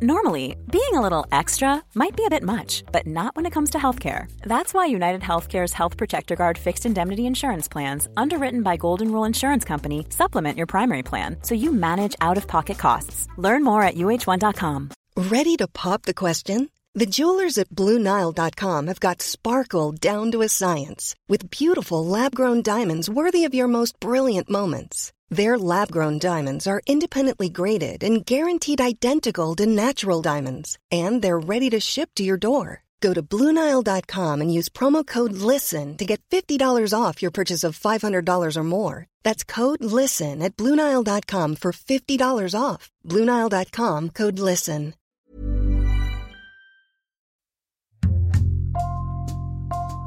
[0.00, 3.70] Normally, being a little extra might be a bit much, but not when it comes
[3.70, 4.30] to healthcare.
[4.42, 9.24] That's why United Healthcare's Health Protector Guard fixed indemnity insurance plans, underwritten by Golden Rule
[9.24, 13.26] Insurance Company, supplement your primary plan so you manage out of pocket costs.
[13.36, 14.90] Learn more at uh1.com.
[15.16, 16.70] Ready to pop the question?
[16.94, 22.62] The jewelers at Bluenile.com have got sparkle down to a science with beautiful lab grown
[22.62, 25.12] diamonds worthy of your most brilliant moments.
[25.30, 31.38] Their lab grown diamonds are independently graded and guaranteed identical to natural diamonds, and they're
[31.38, 32.84] ready to ship to your door.
[33.00, 37.78] Go to Bluenile.com and use promo code LISTEN to get $50 off your purchase of
[37.78, 39.06] $500 or more.
[39.22, 42.90] That's code LISTEN at Bluenile.com for $50 off.
[43.06, 44.94] Bluenile.com code LISTEN.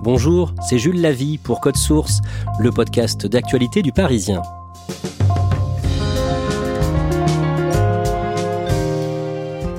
[0.03, 2.21] Bonjour, c'est Jules Lavie pour Code Source,
[2.59, 4.41] le podcast d'actualité du Parisien.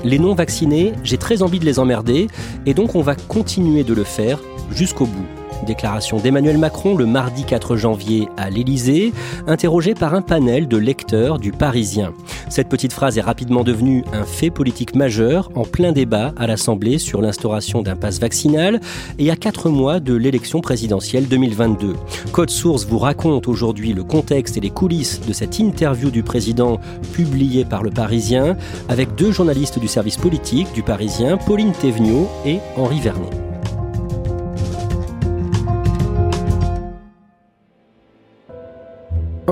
[0.03, 2.27] Les non-vaccinés, j'ai très envie de les emmerder,
[2.65, 4.39] et donc on va continuer de le faire
[4.71, 5.42] jusqu'au bout.
[5.63, 9.13] Déclaration d'Emmanuel Macron le mardi 4 janvier à l'Élysée,
[9.47, 12.13] interrogé par un panel de lecteurs du Parisien.
[12.49, 16.99] Cette petite phrase est rapidement devenue un fait politique majeur en plein débat à l'Assemblée
[16.99, 18.79] sur l'instauration d'un pass vaccinal
[19.17, 21.95] et à quatre mois de l'élection présidentielle 2022.
[22.31, 26.79] Code Source vous raconte aujourd'hui le contexte et les coulisses de cette interview du président
[27.13, 28.55] publiée par le Parisien
[28.89, 33.52] avec deux journalistes du service politique du Parisien, Pauline Thévenot et Henri Vernet.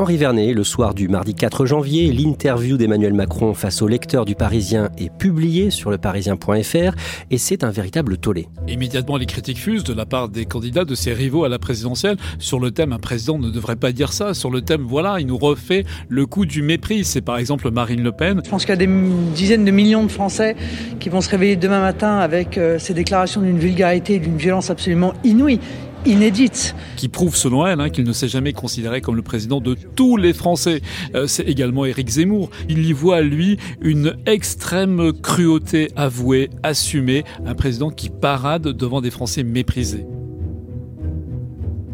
[0.01, 4.33] Henri Vernet, le soir du mardi 4 janvier, l'interview d'Emmanuel Macron face au lecteur du
[4.33, 6.95] Parisien est publiée sur le parisien.fr
[7.29, 8.47] et c'est un véritable tollé.
[8.67, 12.17] Immédiatement, les critiques fusent de la part des candidats de ses rivaux à la présidentielle
[12.39, 15.27] sur le thème un président ne devrait pas dire ça, sur le thème voilà, il
[15.27, 17.05] nous refait le coup du mépris.
[17.05, 18.41] C'est par exemple Marine Le Pen.
[18.43, 18.89] Je pense qu'il y a des
[19.35, 20.55] dizaines de millions de Français
[20.99, 24.71] qui vont se réveiller demain matin avec euh, ces déclarations d'une vulgarité et d'une violence
[24.71, 25.59] absolument inouïe
[26.05, 26.75] inédite.
[26.97, 30.17] Qui prouve, selon elle, hein, qu'il ne s'est jamais considéré comme le président de tous
[30.17, 30.81] les Français.
[31.15, 32.49] Euh, c'est également Éric Zemmour.
[32.69, 39.11] Il y voit, lui, une extrême cruauté avouée, assumée, un président qui parade devant des
[39.11, 40.05] Français méprisés.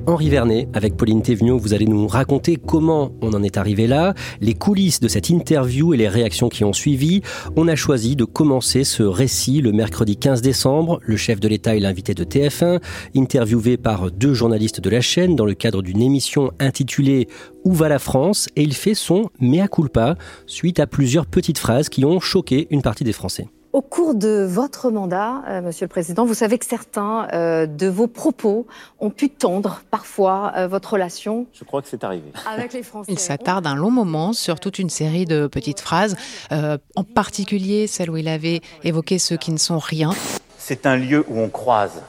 [0.07, 4.13] Henri Vernet, avec Pauline Thévenot, vous allez nous raconter comment on en est arrivé là,
[4.39, 7.21] les coulisses de cette interview et les réactions qui ont suivi.
[7.57, 11.01] On a choisi de commencer ce récit le mercredi 15 décembre.
[11.03, 12.81] Le chef de l'État est l'invité de TF1,
[13.17, 17.27] interviewé par deux journalistes de la chaîne dans le cadre d'une émission intitulée
[17.65, 18.47] Où va la France?
[18.55, 22.81] Et il fait son mea culpa suite à plusieurs petites phrases qui ont choqué une
[22.81, 23.49] partie des Français.
[23.77, 27.85] Au cours de votre mandat, euh, Monsieur le Président, vous savez que certains euh, de
[27.85, 28.65] vos propos
[28.99, 31.45] ont pu tendre parfois euh, votre relation.
[31.53, 32.31] Je crois que c'est arrivé.
[32.51, 33.11] Avec les Français.
[33.11, 36.15] Il s'attarde un long moment sur toute une série de petites phrases,
[36.49, 40.09] en particulier celle où il avait évoqué ceux qui ne sont rien.
[40.57, 42.01] C'est un lieu où on croise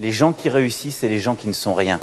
[0.00, 2.00] les gens qui réussissent et les gens qui ne sont rien.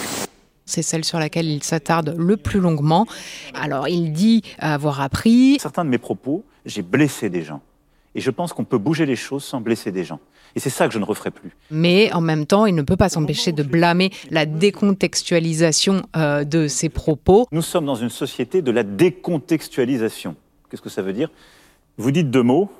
[0.67, 3.07] C'est celle sur laquelle il s'attarde le plus longuement.
[3.55, 5.57] Alors, il dit avoir appris.
[5.59, 7.61] Certains de mes propos, j'ai blessé des gens.
[8.15, 10.19] Et je pense qu'on peut bouger les choses sans blesser des gens.
[10.55, 11.51] Et c'est ça que je ne referai plus.
[11.69, 16.69] Mais en même temps, il ne peut pas s'empêcher de blâmer la décontextualisation euh, de
[16.69, 17.45] ses propos.
[17.51, 20.35] Nous sommes dans une société de la décontextualisation.
[20.71, 21.29] Qu'est-ce que ça veut dire?
[21.97, 22.71] Vous dites deux mots,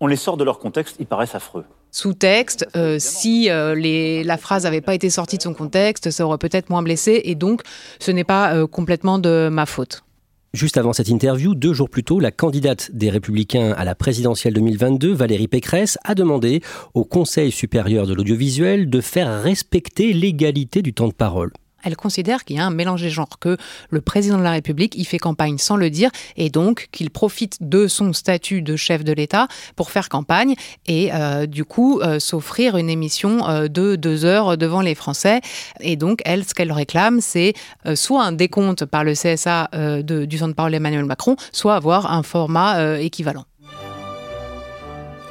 [0.00, 1.64] on les sort de leur contexte, ils paraissent affreux.
[1.90, 6.26] Sous-texte, euh, si euh, les, la phrase n'avait pas été sortie de son contexte, ça
[6.26, 7.62] aurait peut-être moins blessé, et donc
[8.00, 10.04] ce n'est pas complètement de ma faute.
[10.54, 14.54] Juste avant cette interview, deux jours plus tôt, la candidate des Républicains à la présidentielle
[14.54, 16.62] 2022, Valérie Pécresse, a demandé
[16.94, 21.50] au Conseil supérieur de l'audiovisuel de faire respecter l'égalité du temps de parole
[21.84, 23.56] elle considère qu'il y a un mélange des genres, que
[23.90, 27.58] le président de la République y fait campagne sans le dire et donc qu'il profite
[27.60, 30.54] de son statut de chef de l'État pour faire campagne
[30.86, 35.40] et euh, du coup euh, s'offrir une émission euh, de deux heures devant les Français.
[35.80, 37.54] Et donc, elle, ce qu'elle réclame, c'est
[37.94, 39.68] soit un décompte par le CSA
[40.02, 43.44] du centre de parole Emmanuel Macron, soit avoir un format équivalent.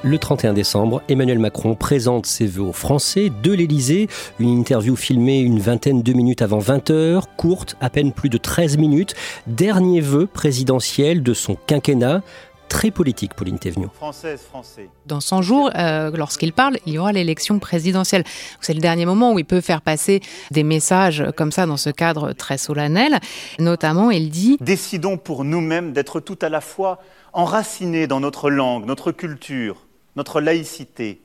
[0.06, 4.10] Le 31 décembre, Emmanuel Macron présente ses vœux aux Français de l'Élysée.
[4.38, 8.76] Une interview filmée une vingtaine de minutes avant 20h, courte, à peine plus de 13
[8.78, 9.16] minutes.
[9.48, 12.22] Dernier vœu présidentiel de son quinquennat
[12.68, 13.92] très politique, Pauline Thévenoud.
[13.94, 14.90] Française, français.
[15.06, 18.24] Dans 100 jours, euh, lorsqu'il parle, il y aura l'élection présidentielle.
[18.60, 21.92] C'est le dernier moment où il peut faire passer des messages comme ça dans ce
[21.92, 23.20] cadre très solennel.
[23.60, 27.00] Notamment, il dit Décidons pour nous-mêmes d'être tout à la fois
[27.32, 29.83] enracinés dans notre langue, notre culture,
[30.16, 31.22] notre laïcité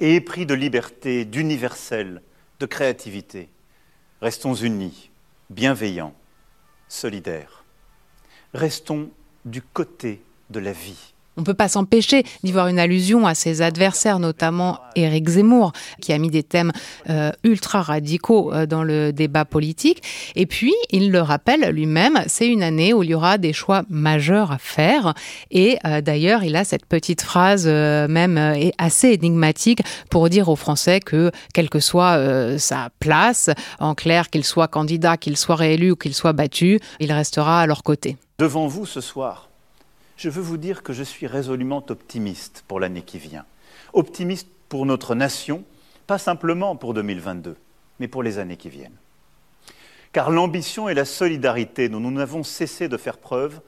[0.00, 2.22] et épris de liberté, d'universel,
[2.60, 3.48] de créativité.
[4.20, 5.10] Restons unis,
[5.50, 6.14] bienveillants,
[6.88, 7.64] solidaires.
[8.52, 9.10] Restons
[9.44, 13.34] du côté de la vie On ne peut pas s'empêcher d'y voir une allusion à
[13.34, 16.70] ses adversaires, notamment Éric Zemmour, qui a mis des thèmes
[17.10, 20.02] euh, ultra radicaux euh, dans le débat politique.
[20.36, 23.82] Et puis, il le rappelle lui-même, c'est une année où il y aura des choix
[23.88, 25.14] majeurs à faire.
[25.50, 28.38] Et euh, d'ailleurs, il a cette petite phrase, même
[28.78, 32.18] assez énigmatique, pour dire aux Français que, quelle que soit
[32.58, 33.50] sa place,
[33.80, 37.66] en clair, qu'il soit candidat, qu'il soit réélu ou qu'il soit battu, il restera à
[37.66, 38.16] leur côté.
[38.38, 39.48] Devant vous ce soir,
[40.16, 43.44] je veux vous dire que je suis résolument optimiste pour l'année qui vient.
[43.92, 45.64] Optimiste pour notre nation,
[46.06, 47.56] pas simplement pour 2022,
[48.00, 48.96] mais pour les années qui viennent.
[50.12, 53.60] Car l'ambition et la solidarité dont nous n'avons cessé de faire preuve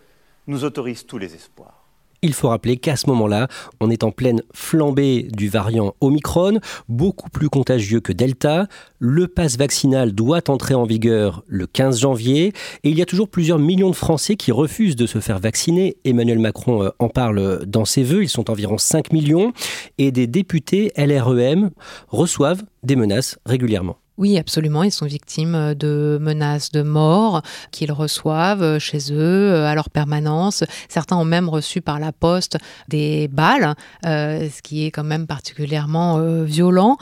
[0.46, 1.85] nous autorisent tous les espoirs.
[2.22, 3.48] Il faut rappeler qu'à ce moment-là,
[3.80, 6.58] on est en pleine flambée du variant Omicron,
[6.88, 8.66] beaucoup plus contagieux que Delta.
[8.98, 12.52] Le pass vaccinal doit entrer en vigueur le 15 janvier
[12.84, 15.96] et il y a toujours plusieurs millions de Français qui refusent de se faire vacciner.
[16.04, 19.52] Emmanuel Macron euh, en parle dans ses vœux, ils sont environ 5 millions
[19.98, 21.70] et des députés LREM
[22.08, 23.98] reçoivent des menaces régulièrement.
[24.18, 24.82] Oui, absolument.
[24.82, 29.74] Ils sont victimes euh, de menaces de mort qu'ils reçoivent euh, chez eux, euh, à
[29.74, 30.64] leur permanence.
[30.88, 32.56] Certains ont même reçu par la poste
[32.88, 33.74] des balles,
[34.04, 36.96] ce qui est quand même particulièrement violent.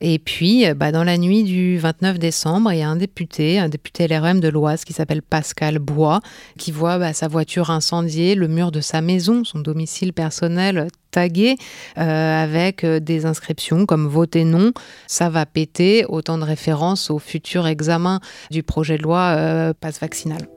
[0.00, 3.68] Et puis, bah, dans la nuit du 29 décembre, il y a un député, un
[3.68, 6.20] député LRM de l'Oise qui s'appelle Pascal Bois,
[6.58, 11.56] qui voit bah, sa voiture incendiée, le mur de sa maison, son domicile personnel tagué
[11.94, 14.72] avec des inscriptions comme voter non,
[15.06, 18.20] ça va péter, autant de référence au futur examen
[18.50, 20.48] du projet de loi euh, passe vaccinal.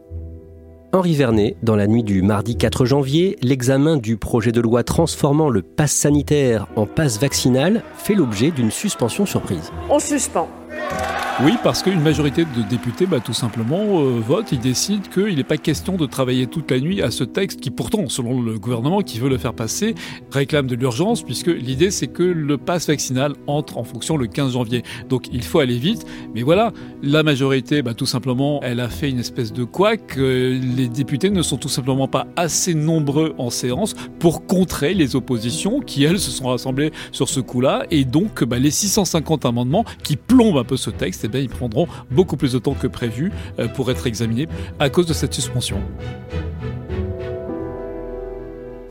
[0.93, 5.49] Henri Vernet, dans la nuit du mardi 4 janvier, l'examen du projet de loi transformant
[5.49, 9.71] le pass sanitaire en passe vaccinal fait l'objet d'une suspension surprise.
[9.89, 10.47] On suspend.
[11.43, 15.43] Oui, parce qu'une majorité de députés, bah, tout simplement, euh, votent, ils décident qu'il n'est
[15.43, 19.01] pas question de travailler toute la nuit à ce texte qui, pourtant, selon le gouvernement
[19.01, 19.95] qui veut le faire passer,
[20.31, 24.53] réclame de l'urgence, puisque l'idée, c'est que le pass vaccinal entre en fonction le 15
[24.53, 24.83] janvier.
[25.09, 26.05] Donc, il faut aller vite.
[26.33, 26.71] Mais voilà,
[27.03, 30.15] la majorité, bah, tout simplement, elle a fait une espèce de couac.
[30.15, 35.81] les députés ne sont tout simplement pas assez nombreux en séance pour contrer les oppositions
[35.81, 37.85] qui, elles, se sont rassemblées sur ce coup-là.
[37.91, 41.87] Et donc, bah, les 650 amendements qui plombent un peu ce texte, eh ils prendront
[42.11, 44.47] beaucoup plus de temps que prévu euh, pour être examinés
[44.79, 45.81] à cause de cette suspension.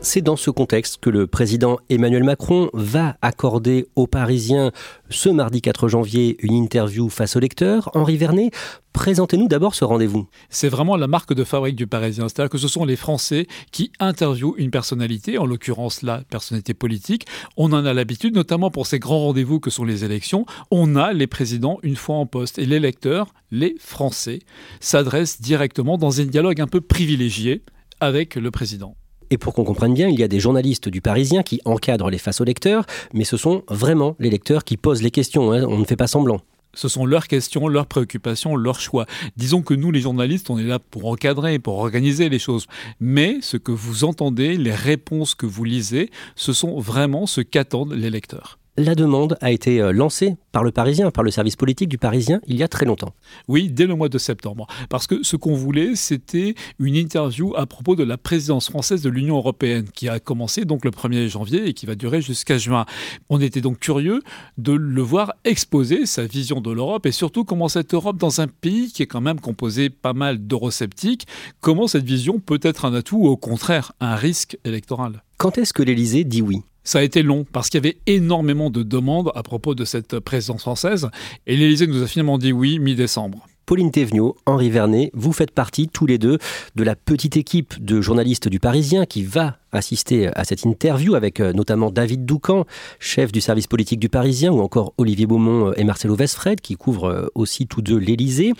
[0.05, 4.71] C'est dans ce contexte que le président Emmanuel Macron va accorder aux Parisiens
[5.09, 7.89] ce mardi 4 janvier une interview face aux lecteurs.
[7.95, 8.51] Henri Vernet,
[8.93, 10.27] présentez-nous d'abord ce rendez-vous.
[10.47, 13.91] C'est vraiment la marque de fabrique du Parisien, c'est-à-dire que ce sont les Français qui
[13.99, 17.25] interviewent une personnalité, en l'occurrence la personnalité politique.
[17.57, 20.45] On en a l'habitude, notamment pour ces grands rendez-vous que sont les élections.
[20.69, 24.37] On a les présidents une fois en poste et les lecteurs, les Français,
[24.79, 27.63] s'adressent directement dans un dialogue un peu privilégié
[27.99, 28.95] avec le président.
[29.35, 32.17] Et pour qu'on comprenne bien, il y a des journalistes du Parisien qui encadrent les
[32.17, 35.65] faces aux lecteurs, mais ce sont vraiment les lecteurs qui posent les questions, hein.
[35.67, 36.39] on ne fait pas semblant.
[36.73, 39.05] Ce sont leurs questions, leurs préoccupations, leurs choix.
[39.35, 42.65] Disons que nous, les journalistes, on est là pour encadrer, pour organiser les choses.
[43.01, 47.91] Mais ce que vous entendez, les réponses que vous lisez, ce sont vraiment ce qu'attendent
[47.91, 48.57] les lecteurs.
[48.77, 52.41] La demande a été euh, lancée par le Parisien, par le service politique du Parisien,
[52.45, 53.13] il y a très longtemps.
[53.47, 54.67] Oui, dès le mois de septembre.
[54.89, 59.09] Parce que ce qu'on voulait, c'était une interview à propos de la présidence française de
[59.09, 62.85] l'Union européenne, qui a commencé donc le 1er janvier et qui va durer jusqu'à juin.
[63.29, 64.21] On était donc curieux
[64.57, 68.47] de le voir exposer sa vision de l'Europe et surtout comment cette Europe, dans un
[68.47, 71.27] pays qui est quand même composé pas mal d'eurosceptiques,
[71.61, 75.23] comment cette vision peut être un atout ou au contraire un risque électoral.
[75.37, 76.61] Quand est-ce que l'Élysée dit oui?
[76.85, 80.19] Ça a été long parce qu'il y avait énormément de demandes à propos de cette
[80.19, 81.09] présidence française
[81.47, 83.45] et l'Élysée nous a finalement dit oui mi-décembre.
[83.65, 86.37] Pauline Thévenot, Henri Vernet, vous faites partie tous les deux
[86.75, 91.39] de la petite équipe de journalistes du Parisien qui va assister à cette interview avec
[91.39, 92.65] euh, notamment David Doucan,
[92.99, 97.09] chef du service politique du Parisien, ou encore Olivier Beaumont et Marcelo Vesfred qui couvrent
[97.09, 98.53] euh, aussi tous deux l'Élysée.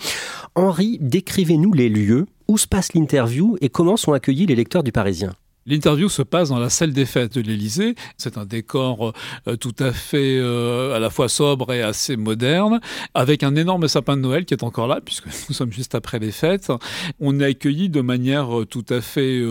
[0.56, 4.90] Henri, décrivez-nous les lieux où se passe l'interview et comment sont accueillis les lecteurs du
[4.90, 5.34] Parisien?
[5.66, 7.96] L'interview se passe dans la salle des fêtes de l'Élysée.
[8.16, 9.12] C'est un décor
[9.48, 12.80] euh, tout à fait euh, à la fois sobre et assez moderne,
[13.14, 16.18] avec un énorme sapin de Noël qui est encore là, puisque nous sommes juste après
[16.18, 16.72] les fêtes.
[17.20, 19.42] On est accueilli de manière euh, tout à fait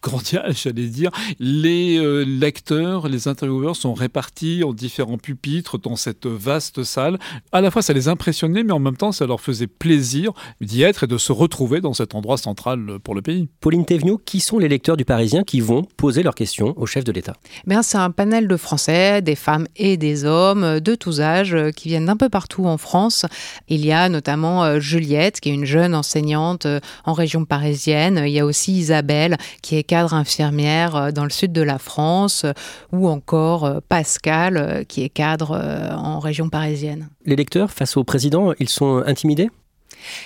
[0.00, 1.10] cordial, j'allais dire.
[1.38, 7.18] Les euh, lecteurs, les intervieweurs sont répartis en différents pupitres dans cette vaste salle.
[7.52, 10.82] À la fois, ça les impressionnait, mais en même temps, ça leur faisait plaisir d'y
[10.82, 13.48] être et de se retrouver dans cet endroit central pour le pays.
[13.60, 17.04] Pauline Thévenot, qui sont les lecteurs du Parisien qui vont poser leurs questions au chef
[17.04, 17.34] de l'État?
[17.66, 21.70] Bien, C'est un panel de Français, des femmes et des hommes de tous âges euh,
[21.70, 23.26] qui viennent d'un peu partout en France.
[23.68, 26.66] Il y a notamment euh, Juliette, qui est une jeune enseignante
[27.04, 28.22] en région parisienne.
[28.26, 32.46] Il y a aussi Isabelle, qui est cadre infirmière dans le sud de la France,
[32.92, 35.50] ou encore Pascal, qui est cadre
[35.96, 37.08] en région parisienne.
[37.26, 39.50] Les lecteurs, face au président, ils sont intimidés?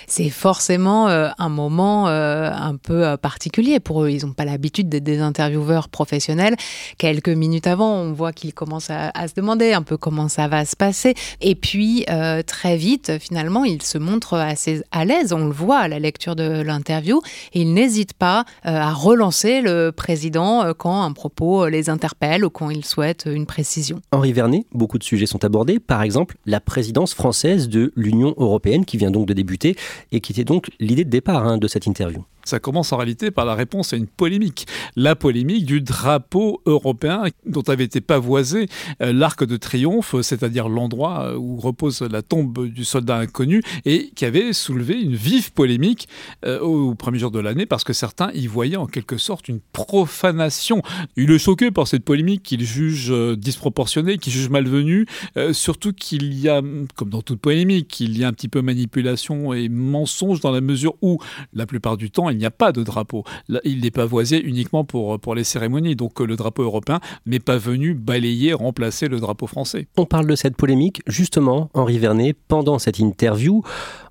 [0.07, 4.09] C'est forcément euh, un moment euh, un peu euh, particulier pour eux.
[4.09, 6.55] Ils n'ont pas l'habitude d'être des intervieweurs professionnels.
[6.97, 10.65] Quelques minutes avant, on voit qu'ils commencent à, se demander un peu comment ça va
[10.65, 11.15] se passer.
[11.41, 12.05] Et puis,
[12.45, 15.33] très vite, finalement, ils se montrent assez à l'aise.
[15.33, 17.21] On le voit à la lecture de l'interview.
[17.53, 22.85] Ils n'hésitent pas à relancer le président quand un propos les interpelle ou quand ils
[22.85, 24.01] souhaitent une précision.
[24.11, 25.79] Henri Vernet, beaucoup de sujets sont abordés.
[25.79, 29.64] Par exemple, la présidence française de l'Union européenne qui vient donc de débuter
[30.11, 32.23] et qui était donc l'idée de départ hein, de cette interview.
[32.45, 34.67] Ça commence en réalité par la réponse à une polémique.
[34.95, 38.67] La polémique du drapeau européen dont avait été pavoisé
[39.01, 44.11] euh, l'arc de triomphe, c'est-à-dire l'endroit euh, où repose la tombe du soldat inconnu, et
[44.15, 46.07] qui avait soulevé une vive polémique
[46.45, 49.59] euh, au premier jour de l'année parce que certains y voyaient en quelque sorte une
[49.73, 50.81] profanation.
[51.17, 55.07] Il est choqué par cette polémique qu'il juge disproportionnée, qu'il juge malvenue,
[55.51, 56.61] surtout qu'il y a,
[56.95, 60.61] comme dans toute polémique, il y a un petit peu manipulation et mensonge dans la
[60.61, 61.19] mesure où,
[61.53, 63.23] la plupart du temps, il n'y a pas de drapeau.
[63.63, 65.95] il n'est pas voisé uniquement pour, pour les cérémonies.
[65.95, 69.87] Donc le drapeau européen n'est pas venu balayer, remplacer le drapeau français.
[69.97, 73.63] On parle de cette polémique justement, Henri Vernet, pendant cette interview.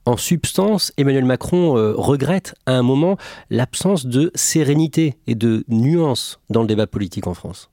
[0.07, 3.17] En substance, Emmanuel Macron euh, regrette à un moment
[3.49, 7.71] l'absence de sérénité et de nuance dans le débat politique en France.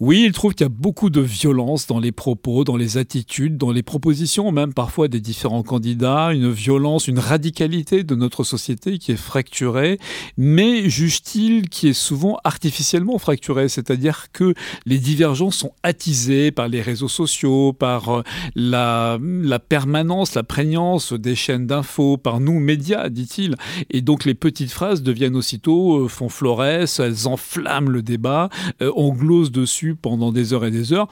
[0.00, 3.58] Oui, il trouve qu'il y a beaucoup de violence dans les propos, dans les attitudes,
[3.58, 8.98] dans les propositions même parfois des différents candidats, une violence, une radicalité de notre société
[8.98, 9.98] qui est fracturée,
[10.38, 14.54] mais juge-t-il qui est souvent artificiellement fracturée, c'est-à-dire que
[14.86, 18.22] les divergences sont attisées par les réseaux sociaux, par euh,
[18.54, 23.56] la, la permanence, la prégnance des chaînes d'infos, par nous, médias, dit-il.
[23.90, 28.48] Et donc les petites phrases deviennent aussitôt, euh, font florès, elles enflamment le débat,
[28.82, 31.08] euh, on glose dessus pendant des heures et des heures.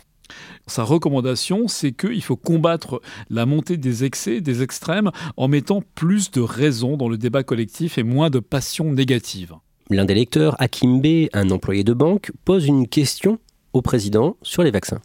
[0.67, 6.31] Sa recommandation, c'est qu'il faut combattre la montée des excès, des extrêmes, en mettant plus
[6.31, 9.55] de raison dans le débat collectif et moins de passion négative.
[9.91, 13.39] L'un des lecteurs, Hakim B, un employé de banque, pose une question
[13.75, 15.03] au président sur les vaccins.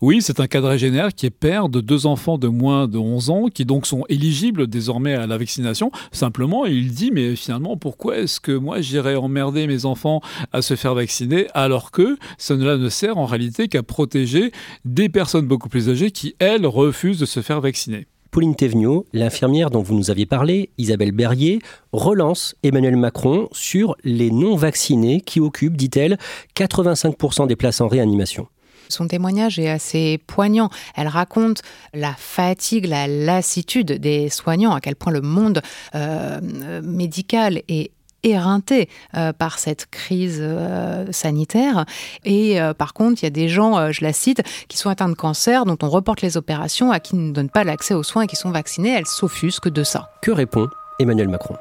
[0.00, 3.46] Oui, c'est un quadragénaire qui est père de deux enfants de moins de 11 ans,
[3.46, 5.90] qui donc sont éligibles désormais à la vaccination.
[6.12, 10.20] Simplement, il dit, mais finalement, pourquoi est-ce que moi j'irais emmerder mes enfants
[10.52, 14.52] à se faire vacciner alors que cela ne sert en réalité qu'à protéger
[14.84, 18.06] des personnes beaucoup plus âgées qui, elles, refusent de se faire vacciner?
[18.30, 21.58] Pauline Thévenot, l'infirmière dont vous nous aviez parlé, Isabelle Berrier,
[21.92, 26.16] relance Emmanuel Macron sur les non-vaccinés qui occupent, dit-elle,
[26.56, 28.46] 85% des places en réanimation.
[28.90, 30.70] Son témoignage est assez poignant.
[30.94, 31.62] Elle raconte
[31.94, 35.62] la fatigue, la lassitude des soignants, à quel point le monde
[35.94, 36.40] euh,
[36.82, 37.90] médical est
[38.22, 41.86] éreinté euh, par cette crise euh, sanitaire.
[42.24, 45.14] Et par contre, il y a des gens, je la cite, qui sont atteints de
[45.14, 48.26] cancer, dont on reporte les opérations, à qui ne donne pas l'accès aux soins et
[48.26, 48.90] qui sont vaccinés.
[48.90, 50.10] Elle s'offusque de ça.
[50.22, 50.68] Que répond
[50.98, 51.56] Emmanuel Macron?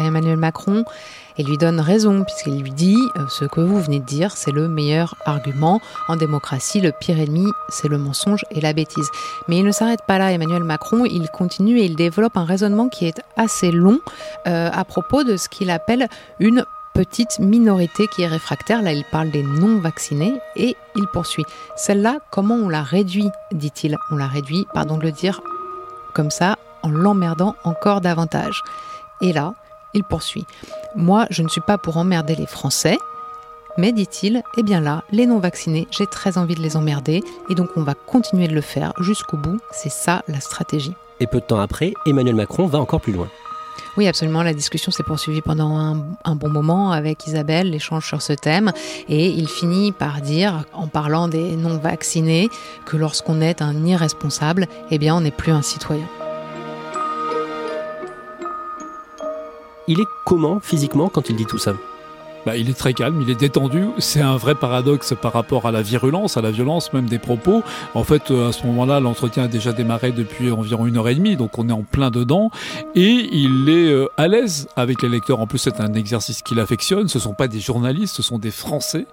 [0.00, 0.84] Emmanuel Macron
[1.38, 4.50] et lui donne raison, puisqu'il lui dit euh, ce que vous venez de dire, c'est
[4.50, 5.80] le meilleur argument.
[6.08, 9.08] En démocratie, le pire ennemi, c'est le mensonge et la bêtise.
[9.48, 12.88] Mais il ne s'arrête pas là, Emmanuel Macron, il continue et il développe un raisonnement
[12.88, 14.00] qui est assez long
[14.46, 16.08] euh, à propos de ce qu'il appelle
[16.38, 18.82] une petite minorité qui est réfractaire.
[18.82, 21.44] Là, il parle des non-vaccinés et il poursuit.
[21.76, 23.96] Celle-là, comment on la réduit, dit-il?
[24.10, 25.40] On la réduit, pardon de le dire
[26.14, 28.62] comme ça, en l'emmerdant encore davantage.
[29.22, 29.54] Et là,
[29.94, 30.44] il poursuit.
[30.96, 32.98] Moi, je ne suis pas pour emmerder les Français,
[33.78, 37.70] mais dit-il, eh bien là, les non-vaccinés, j'ai très envie de les emmerder, et donc
[37.76, 39.58] on va continuer de le faire jusqu'au bout.
[39.70, 40.94] C'est ça la stratégie.
[41.20, 43.28] Et peu de temps après, Emmanuel Macron va encore plus loin.
[43.96, 44.42] Oui, absolument.
[44.42, 48.72] La discussion s'est poursuivie pendant un, un, bon moment avec Isabelle, l'échange sur ce thème.
[49.08, 52.48] Et il finit par dire, en parlant des non-vaccinés,
[52.86, 56.06] que lorsqu'on est un irresponsable, eh bien, on n'est plus un citoyen.
[59.88, 61.74] Il est comment physiquement quand il dit tout ça
[62.44, 63.86] bah, il est très calme, il est détendu.
[63.98, 67.62] C'est un vrai paradoxe par rapport à la virulence, à la violence même des propos.
[67.94, 71.14] En fait, euh, à ce moment-là, l'entretien a déjà démarré depuis environ une heure et
[71.14, 72.50] demie, donc on est en plein dedans.
[72.96, 75.38] Et il est euh, à l'aise avec les lecteurs.
[75.38, 77.06] En plus, c'est un exercice qu'il affectionne.
[77.06, 79.06] Ce ne sont pas des journalistes, ce sont des Français.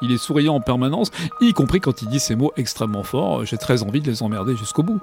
[0.00, 1.10] Il est souriant en permanence,
[1.40, 3.44] y compris quand il dit ces mots extrêmement forts.
[3.44, 5.00] J'ai très envie de les emmerder jusqu'au bout.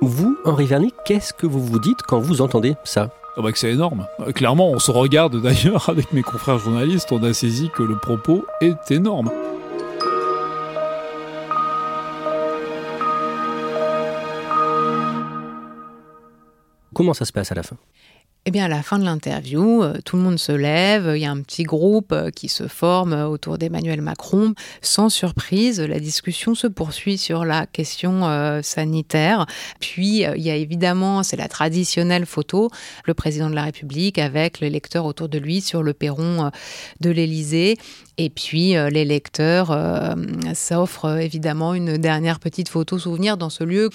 [0.00, 3.10] Vous, Henri Vernet, qu'est-ce que vous vous dites quand vous entendez ça?
[3.36, 4.06] Ah bah que c'est énorme.
[4.20, 7.96] Euh, clairement, on se regarde d'ailleurs avec mes confrères journalistes, on a saisi que le
[7.96, 9.30] propos est énorme.
[16.92, 17.76] Comment ça se passe à la fin?
[18.46, 21.26] Eh bien, à la fin de l'interview, euh, tout le monde se lève, il y
[21.26, 24.54] a un petit groupe euh, qui se forme euh, autour d'Emmanuel Macron.
[24.80, 28.22] Sans surprise, la discussion se poursuit sur la question
[28.62, 29.46] sanitaire.
[29.78, 32.70] Puis, il y a évidemment, c'est la traditionnelle photo,
[33.04, 36.50] le président de la République avec les lecteurs autour de lui sur le perron
[37.00, 37.76] de l'Élysée.
[38.18, 39.76] Et puis, les lecteurs
[40.54, 43.90] s'offrent évidemment une dernière petite photo souvenir dans ce lieu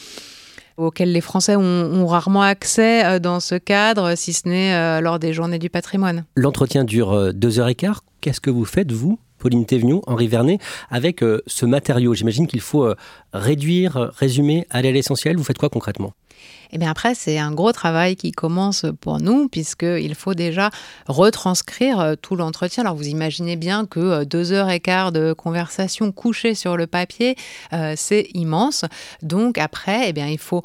[0.77, 5.19] auxquels les Français ont, rarement accès euh, dans ce cadre, si ce n'est euh, lors
[5.19, 6.25] des journées du patrimoine.
[6.35, 8.03] L'entretien dure euh, deux heures et quart.
[8.21, 12.15] Qu'est-ce que vous faites, vous, Pauline Thévenoud, Henri Vernet, avec ce matériau?
[12.15, 12.91] J'imagine qu'il faut
[13.33, 15.37] réduire, résumer, aller à l'essentiel.
[15.37, 16.13] Vous faites quoi concrètement?
[16.71, 20.71] Et eh bien après, c'est un gros travail qui commence pour nous, puisqu'il faut déjà
[21.07, 22.83] retranscrire euh, tout l'entretien.
[22.83, 26.87] Alors vous imaginez bien que euh, deux heures et quart de conversation couchée sur le
[26.87, 27.35] papier,
[27.71, 28.83] euh, c'est immense.
[29.21, 30.63] Donc après, eh bien, il faut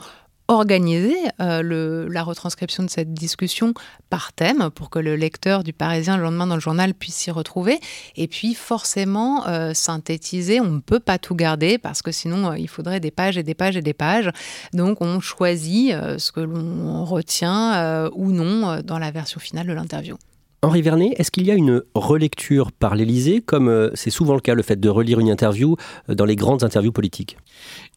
[0.50, 3.72] organiser euh, la retranscription de cette discussion
[4.10, 7.30] par thème pour que le lecteur du Parisien le lendemain dans le journal puisse s'y
[7.30, 7.78] retrouver.
[8.16, 12.58] Et puis forcément euh, synthétiser, on ne peut pas tout garder parce que sinon euh,
[12.58, 14.30] il faudrait des pages et des pages et des pages.
[14.72, 20.16] Donc on choisit ce que l'on retient ou non dans la version finale de l'interview.
[20.62, 24.40] Henri Vernet, est-ce qu'il y a une relecture par l'Élysée, comme euh, c'est souvent le
[24.40, 25.76] cas, le fait de relire une interview
[26.10, 27.38] euh, dans les grandes interviews politiques?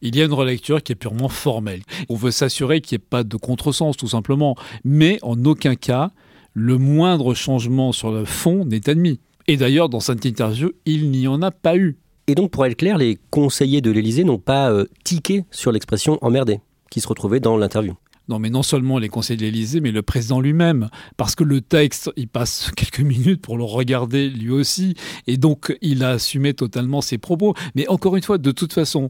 [0.02, 1.82] Il y a une relecture qui est purement formelle.
[2.08, 4.56] On veut s'assurer qu'il n'y ait pas de contresens, tout simplement.
[4.86, 6.12] Mais en aucun cas,
[6.54, 9.20] le moindre changement sur le fond n'est admis.
[9.48, 11.98] Et d'ailleurs, dans cette interview, il n'y en a pas eu.
[12.28, 16.18] Et donc, pour être clair, les conseillers de l'Élysée n'ont pas euh, tiqué sur l'expression
[16.22, 17.96] emmerdé qui se retrouvait dans l'interview.
[18.30, 20.90] Non, mais non seulement les conseillers de l'Élysée, mais le président lui-même.
[21.18, 24.96] Parce que le texte, il passe quelques minutes pour le regarder lui aussi.
[25.28, 27.54] Et donc, il a assumé totalement ses propos.
[27.76, 29.10] Mais encore une fois, de toute façon,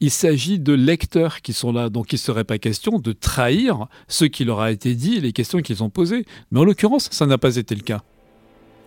[0.00, 1.88] il s'agit de lecteurs qui sont là.
[1.88, 5.20] Donc, il ne serait pas question de trahir ce qui leur a été dit et
[5.20, 6.24] les questions qu'ils ont posées.
[6.52, 8.02] Mais en l'occurrence, ça n'a pas été le cas.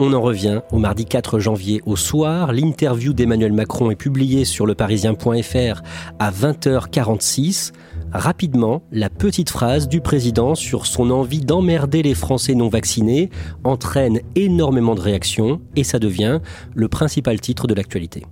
[0.03, 2.53] On en revient au mardi 4 janvier au soir.
[2.53, 5.83] L'interview d'Emmanuel Macron est publiée sur leparisien.fr
[6.17, 7.71] à 20h46.
[8.13, 13.29] Rapidement, la petite phrase du président sur son envie d'emmerder les Français non vaccinés
[13.63, 16.41] entraîne énormément de réactions et ça devient
[16.75, 18.25] le principal titre de l'actualité.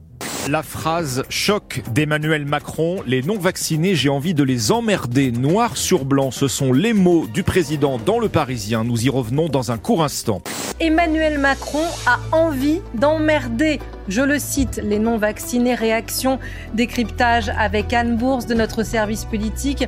[0.49, 6.31] La phrase choc d'Emmanuel Macron, les non-vaccinés, j'ai envie de les emmerder, noir sur blanc,
[6.31, 8.83] ce sont les mots du président dans le Parisien.
[8.83, 10.41] Nous y revenons dans un court instant.
[10.79, 13.79] Emmanuel Macron a envie d'emmerder.
[14.07, 16.39] Je le cite, les non-vaccinés, réaction,
[16.73, 19.85] décryptage avec Anne Bourse de notre service politique.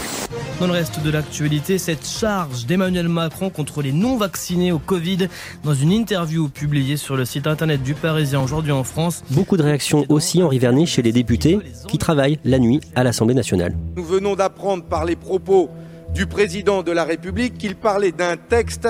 [0.60, 5.28] Dans le reste de l'actualité, cette charge d'Emmanuel Macron contre les non-vaccinés au Covid
[5.64, 9.24] dans une interview publiée sur le site internet du Parisien aujourd'hui en France.
[9.32, 13.36] Beaucoup de réactions aussi, Henri Vernet, chez les députés qui travaillent la nuit à l'Assemblée
[13.36, 13.76] nationale.
[13.96, 15.70] Nous venons d'apprendre par les propos
[16.14, 18.88] du président de la République qu'il parlait d'un texte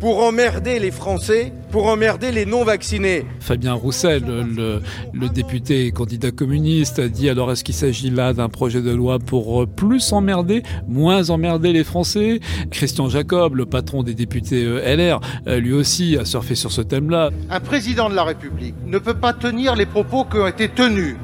[0.00, 3.26] pour emmerder les Français, pour emmerder les non-vaccinés.
[3.38, 8.80] Fabien Roussel, le, député candidat communiste, a dit alors est-ce qu'il s'agit là d'un projet
[8.80, 12.40] de loi pour plus emmerder, moins emmerder les Français?
[12.70, 16.80] Christian Jacob, le patron des députés euh, LR, euh, lui aussi a surfé sur ce
[16.80, 17.30] thème-là.
[17.50, 21.16] Un président de la République ne peut pas tenir les propos qui ont été tenus,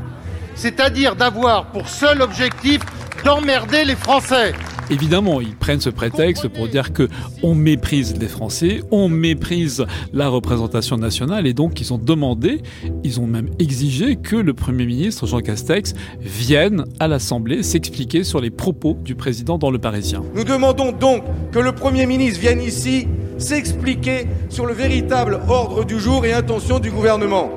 [0.54, 2.80] c'est-à-dire d'avoir pour seul objectif
[3.24, 4.52] d'emmerder les Français.
[4.88, 7.08] Évidemment, ils prennent ce prétexte pour dire que
[7.42, 12.62] on méprise les Français, on méprise la représentation nationale et donc ils ont demandé,
[13.02, 18.40] ils ont même exigé que le Premier ministre Jean Castex vienne à l'Assemblée s'expliquer sur
[18.40, 20.22] les propos du président dans le Parisien.
[20.34, 25.98] Nous demandons donc que le Premier ministre vienne ici s'expliquer sur le véritable ordre du
[25.98, 27.50] jour et intention du gouvernement.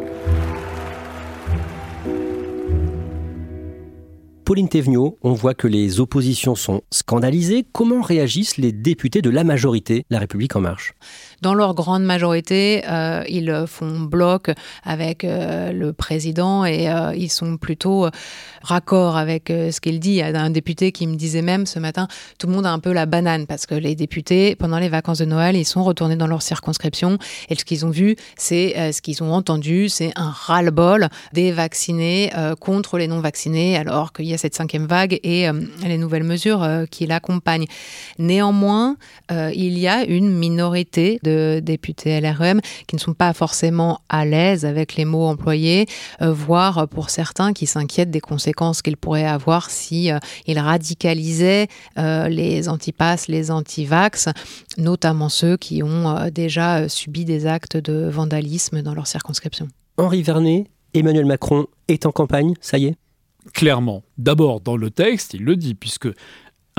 [4.50, 7.68] Pauline Thévenot, on voit que les oppositions sont scandalisées.
[7.72, 10.96] Comment réagissent les députés de la majorité, La République en marche?
[11.42, 14.52] Dans leur grande majorité, euh, ils font bloc
[14.84, 18.08] avec euh, le président et euh, ils sont plutôt
[18.62, 20.12] raccord avec ce qu'il dit.
[20.12, 22.72] Il y a un député qui me disait même ce matin, tout le monde a
[22.72, 25.84] un peu la banane parce que les députés, pendant les vacances de Noël, ils sont
[25.84, 27.18] retournés dans leur circonscription
[27.50, 32.32] et ce qu'ils ont vu, c'est ce qu'ils ont entendu, c'est un ras-le-bol des vaccinés
[32.60, 35.48] contre les non-vaccinés alors qu'il y a cette cinquième vague et
[35.86, 37.68] les nouvelles mesures qui l'accompagnent.
[38.18, 38.98] Néanmoins,
[39.32, 41.29] il y a une minorité de
[41.62, 45.88] députés LREM qui ne sont pas forcément à l'aise avec les mots employés,
[46.22, 51.68] euh, voire pour certains qui s'inquiètent des conséquences qu'il pourrait avoir si euh, il radicalisait
[51.98, 54.30] euh, les antipasses, les antivax,
[54.78, 59.68] notamment ceux qui ont déjà subi des actes de vandalisme dans leur circonscription.
[59.98, 62.96] Henri Vernet, Emmanuel Macron est en campagne, ça y est?
[63.54, 64.04] Clairement.
[64.18, 66.08] D'abord, dans le texte, il le dit, puisque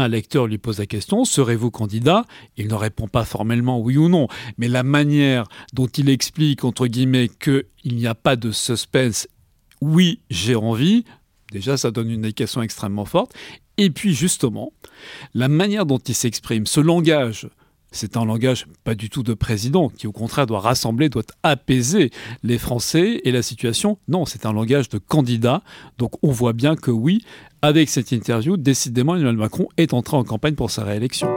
[0.00, 2.24] un lecteur lui pose la question, serez-vous candidat?
[2.56, 6.86] Il ne répond pas formellement oui ou non, mais la manière dont il explique, entre
[6.86, 7.64] guillemets, qu'il
[7.96, 9.28] n'y a pas de suspense,
[9.80, 11.04] oui, j'ai envie,
[11.52, 13.32] déjà ça donne une indication extrêmement forte.
[13.78, 14.72] Et puis justement,
[15.32, 17.48] la manière dont il s'exprime, ce langage
[17.92, 22.10] c'est un langage pas du tout de président, qui au contraire doit rassembler, doit apaiser
[22.42, 23.98] les Français et la situation.
[24.08, 25.62] Non, c'est un langage de candidat.
[25.98, 27.24] Donc on voit bien que oui,
[27.62, 31.29] avec cette interview, décidément Emmanuel Macron est entré en campagne pour sa réélection.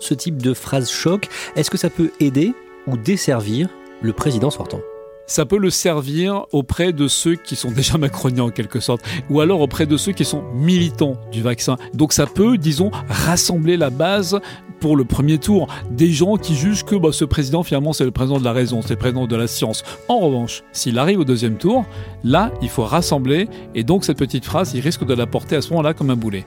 [0.00, 2.52] Ce type de phrase choc, est-ce que ça peut aider
[2.86, 3.68] ou desservir
[4.02, 4.80] le président sortant?
[5.26, 9.40] Ça peut le servir auprès de ceux qui sont déjà macroniens en quelque sorte, ou
[9.40, 11.76] alors auprès de ceux qui sont militants du vaccin.
[11.94, 14.40] Donc ça peut, disons, rassembler la base
[14.80, 18.10] pour le premier tour des gens qui jugent que bah, ce président finalement c'est le
[18.10, 19.84] président de la raison, c'est le président de la science.
[20.08, 21.84] En revanche, s'il arrive au deuxième tour,
[22.24, 25.62] là il faut rassembler et donc cette petite phrase il risque de la porter à
[25.62, 26.44] ce moment-là comme un boulet.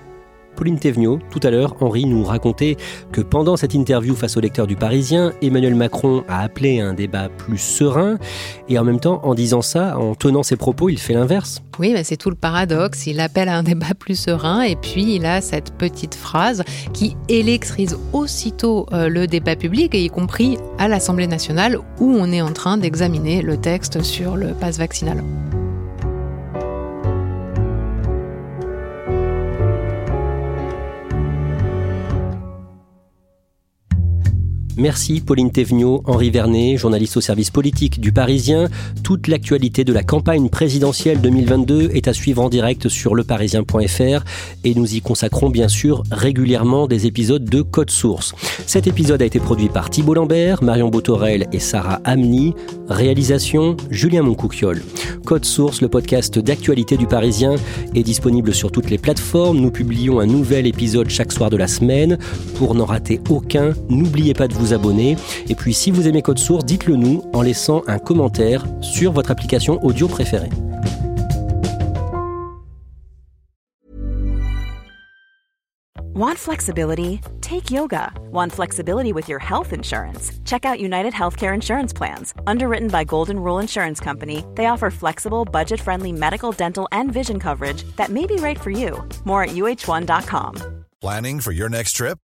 [0.56, 2.78] Pauline Thévenot, tout à l'heure, Henri nous racontait
[3.12, 6.94] que pendant cette interview face au lecteur du Parisien, Emmanuel Macron a appelé à un
[6.94, 8.18] débat plus serein
[8.70, 11.62] et en même temps, en disant ça, en tenant ses propos, il fait l'inverse.
[11.80, 13.08] Oui, mais c'est tout le paradoxe.
[13.08, 16.64] Il appelle à un débat plus serein et puis il a cette petite phrase
[16.94, 22.42] qui électrise aussitôt euh, le débat public, y compris à l'Assemblée nationale où on est
[22.42, 25.24] en train d'examiner le texte sur le passe vaccinal.
[34.78, 38.68] Merci Pauline Thévenot, Henri Vernet, journaliste au service politique du Parisien.
[39.04, 44.26] Toute l'actualité de la campagne présidentielle 2022 est à suivre en direct sur leparisien.fr
[44.66, 48.34] et nous y consacrons bien sûr régulièrement des épisodes de Code Source.
[48.66, 52.54] Cet épisode a été produit par Thibault Lambert, Marion Botorel et Sarah Amni.
[52.90, 54.84] Réalisation Julien Moncouquiol.
[55.26, 57.56] Code Source, le podcast d'actualité du Parisien,
[57.96, 59.58] est disponible sur toutes les plateformes.
[59.58, 62.20] Nous publions un nouvel épisode chaque soir de la semaine.
[62.58, 65.18] Pour n'en rater aucun, n'oubliez pas de vous abonner.
[65.50, 69.32] Et puis si vous aimez Code Source, dites-le nous en laissant un commentaire sur votre
[69.32, 70.50] application audio préférée.
[76.16, 77.20] Want flexibility?
[77.42, 78.10] Take yoga.
[78.32, 80.32] Want flexibility with your health insurance?
[80.46, 82.34] Check out United Healthcare Insurance Plans.
[82.48, 87.38] Underwritten by Golden Rule Insurance Company, they offer flexible, budget friendly medical, dental, and vision
[87.38, 89.04] coverage that may be right for you.
[89.26, 90.86] More at uh1.com.
[91.02, 92.18] Planning for your next trip?